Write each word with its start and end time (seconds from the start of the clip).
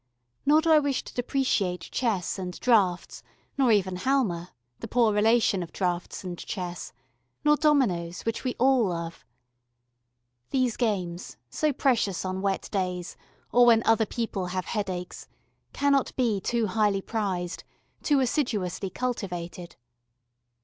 Nor 0.47 0.61
do 0.61 0.71
I 0.71 0.79
wish 0.79 1.03
to 1.03 1.13
depreciate 1.13 1.81
chess 1.81 2.39
and 2.39 2.59
draughts, 2.59 3.21
nor 3.55 3.71
even 3.71 3.97
halma, 3.97 4.51
the 4.79 4.87
poor 4.87 5.13
relation 5.13 5.61
of 5.61 5.71
draughts 5.71 6.23
and 6.23 6.39
chess, 6.39 6.91
nor 7.45 7.55
dominoes, 7.55 8.23
which 8.23 8.43
we 8.43 8.55
all 8.57 8.87
love. 8.87 9.23
These 10.49 10.75
games, 10.75 11.37
so 11.51 11.71
precious 11.71 12.25
on 12.25 12.41
wet 12.41 12.67
days, 12.71 13.15
or 13.51 13.67
when 13.67 13.83
other 13.85 14.07
people 14.07 14.47
have 14.47 14.65
headaches, 14.65 15.27
cannot 15.71 16.15
be 16.15 16.41
too 16.41 16.65
highly 16.65 17.03
prized, 17.03 17.63
too 18.01 18.21
assiduously 18.21 18.89
cultivated. 18.89 19.75